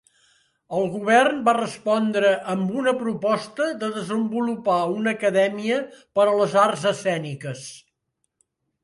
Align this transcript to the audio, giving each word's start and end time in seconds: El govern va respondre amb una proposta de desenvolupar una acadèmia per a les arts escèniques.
El 0.75 0.85
govern 0.93 1.41
va 1.49 1.53
respondre 1.57 2.31
amb 2.53 2.71
una 2.83 2.93
proposta 3.01 3.67
de 3.83 3.89
desenvolupar 3.97 4.79
una 4.95 5.13
acadèmia 5.19 5.77
per 6.19 6.27
a 6.31 6.35
les 6.41 6.57
arts 6.63 6.87
escèniques. 6.95 7.63